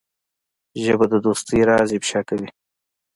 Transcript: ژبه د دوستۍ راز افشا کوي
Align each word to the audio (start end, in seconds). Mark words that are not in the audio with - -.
ژبه 0.83 1.05
د 1.11 1.15
دوستۍ 1.25 1.59
راز 1.69 1.89
افشا 1.97 2.21
کوي 2.29 2.49